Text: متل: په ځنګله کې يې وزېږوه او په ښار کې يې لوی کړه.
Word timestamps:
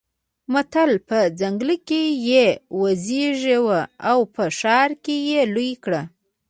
متل: 0.53 0.91
په 1.09 1.19
ځنګله 1.39 1.75
کې 1.87 2.03
يې 2.29 2.45
وزېږوه 2.79 3.81
او 4.09 4.19
په 4.35 4.43
ښار 4.59 4.89
کې 5.03 5.15
يې 5.29 5.41
لوی 5.53 5.71
کړه. 5.83 6.01